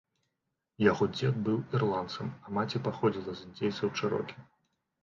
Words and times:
Яго 0.91 1.07
дзед 1.17 1.37
быў 1.49 1.59
ірландцам, 1.81 2.33
а 2.45 2.55
маці 2.61 2.85
паходзіла 2.89 3.31
з 3.39 3.51
індзейцаў 3.51 3.95
чэрокі. 3.99 4.37